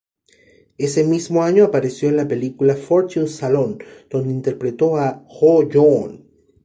Ese 0.79 1.03
mismo 1.03 1.43
año 1.43 1.63
apareció 1.63 2.09
en 2.09 2.17
la 2.17 2.27
película 2.27 2.73
"Fortune 2.73 3.27
Salon" 3.27 3.77
donde 4.09 4.33
interpretó 4.33 4.97
a 4.97 5.23
Ho-joon. 5.29 6.27